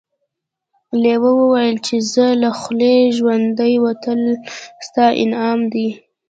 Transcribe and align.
لیوه 1.03 1.31
وویل 1.41 1.77
چې 1.85 1.95
زما 2.13 2.29
له 2.41 2.49
خولې 2.59 2.95
ژوندی 3.17 3.73
وتل 3.85 4.21
ستا 4.85 5.05
انعام 5.23 5.59
دی. 5.73 5.87